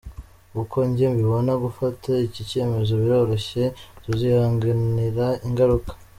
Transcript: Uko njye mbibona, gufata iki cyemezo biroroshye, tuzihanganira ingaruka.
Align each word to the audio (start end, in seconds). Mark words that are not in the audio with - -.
Uko 0.61 0.77
njye 0.89 1.05
mbibona, 1.13 1.51
gufata 1.63 2.09
iki 2.27 2.41
cyemezo 2.49 2.91
biroroshye, 3.01 3.63
tuzihanganira 4.03 5.27
ingaruka. 5.47 5.91